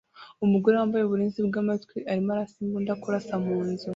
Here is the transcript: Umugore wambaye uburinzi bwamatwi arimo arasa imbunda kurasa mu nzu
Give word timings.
Umugore 0.45 0.75
wambaye 0.75 1.03
uburinzi 1.05 1.39
bwamatwi 1.47 1.97
arimo 2.11 2.29
arasa 2.33 2.57
imbunda 2.63 2.93
kurasa 3.01 3.33
mu 3.43 3.55
nzu 3.69 3.87